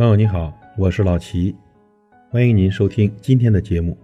[0.00, 1.54] 朋友你好，我是老齐，
[2.30, 3.94] 欢迎您收听今天的节目。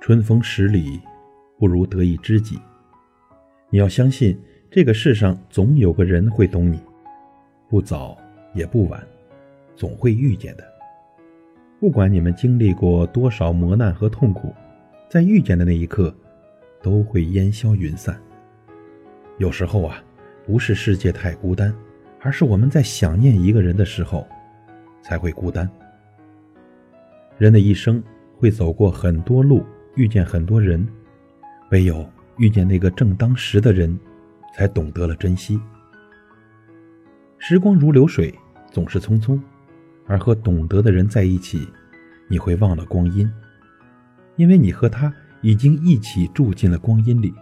[0.00, 1.00] 春风十里，
[1.58, 2.56] 不如得一知己。
[3.68, 4.38] 你要相信，
[4.70, 6.78] 这个世上总有个人会懂你，
[7.68, 8.16] 不早
[8.54, 9.04] 也不晚，
[9.74, 10.62] 总会遇见的。
[11.80, 14.54] 不管你们经历过多少磨难和痛苦，
[15.10, 16.14] 在遇见的那一刻，
[16.80, 18.16] 都会烟消云散。
[19.38, 20.00] 有时候啊，
[20.46, 21.74] 不是世界太孤单。
[22.26, 24.26] 而是我们在想念一个人的时候，
[25.00, 25.70] 才会孤单。
[27.38, 28.02] 人的一生
[28.36, 30.84] 会走过很多路，遇见很多人，
[31.70, 32.04] 唯有
[32.38, 33.96] 遇见那个正当时的人，
[34.52, 35.60] 才懂得了珍惜。
[37.38, 38.34] 时光如流水，
[38.72, 39.40] 总是匆匆，
[40.08, 41.64] 而和懂得的人在一起，
[42.26, 43.32] 你会忘了光阴，
[44.34, 47.32] 因为你和他已经一起住进了光阴里。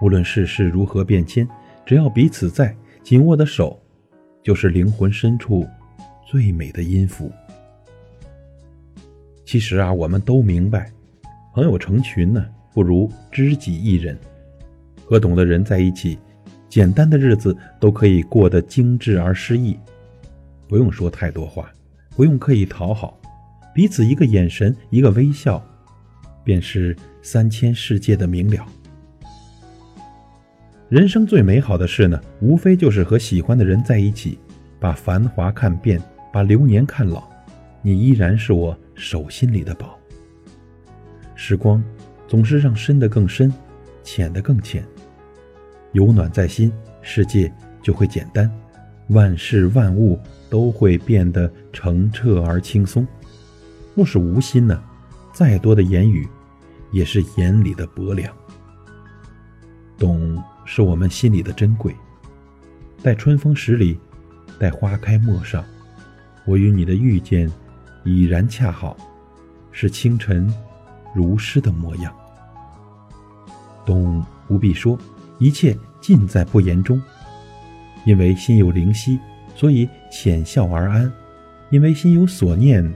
[0.00, 1.46] 无论世事如何变迁，
[1.84, 2.74] 只要彼此在。
[3.02, 3.80] 紧握的手，
[4.42, 5.66] 就是灵魂深处
[6.26, 7.30] 最美的音符。
[9.44, 10.92] 其实啊，我们都明白，
[11.52, 14.16] 朋友成群呢，不如知己一人。
[15.04, 16.16] 和懂的人在一起，
[16.68, 19.76] 简单的日子都可以过得精致而诗意。
[20.68, 21.72] 不用说太多话，
[22.14, 23.18] 不用刻意讨好，
[23.74, 25.60] 彼此一个眼神，一个微笑，
[26.44, 28.64] 便是三千世界的明了。
[30.90, 34.36] 人生最美好的事呢，无非就是和喜欢的人在一起，
[34.80, 36.02] 把繁华看遍，
[36.32, 37.22] 把流年看老，
[37.80, 39.96] 你依然是我手心里的宝。
[41.36, 41.80] 时光
[42.26, 43.54] 总是让深的更深，
[44.02, 44.84] 浅的更浅。
[45.92, 48.50] 有暖在心，世界就会简单，
[49.10, 50.18] 万事万物
[50.50, 53.06] 都会变得澄澈而轻松。
[53.94, 54.82] 若是无心呢，
[55.32, 56.26] 再多的言语，
[56.90, 58.34] 也是眼里的薄凉。
[59.96, 60.42] 懂。
[60.72, 61.92] 是我们心里的珍贵。
[63.02, 63.98] 待春风十里，
[64.56, 65.64] 待花开陌上，
[66.44, 67.50] 我与你的遇见
[68.04, 68.96] 已然恰好，
[69.72, 70.48] 是清晨
[71.12, 72.14] 如诗的模样。
[73.84, 74.96] 懂不必说，
[75.40, 77.02] 一切尽在不言中。
[78.04, 79.18] 因为心有灵犀，
[79.56, 81.10] 所以浅笑而安；
[81.70, 82.94] 因为心有所念，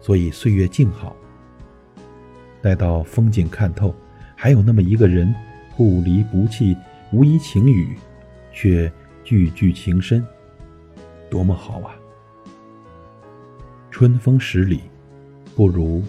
[0.00, 1.16] 所以岁月静好。
[2.62, 3.92] 待到风景看透，
[4.36, 5.34] 还有那么一个人，
[5.76, 6.76] 不离不弃。
[7.10, 7.96] 无一情语，
[8.52, 8.90] 却
[9.24, 10.24] 句句情深，
[11.30, 11.94] 多么好啊！
[13.90, 14.82] 春风十里，
[15.56, 16.02] 不如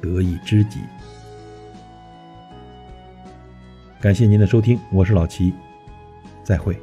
[0.00, 0.80] 得一知己。
[3.98, 5.54] 感谢您的收听，我是老齐，
[6.44, 6.76] 再会。